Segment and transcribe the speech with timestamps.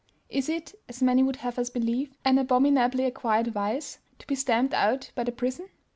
[0.29, 4.73] Is it, as many would have us believe, an abominably acquired vice, to be stamped
[4.73, 5.69] out by the prison?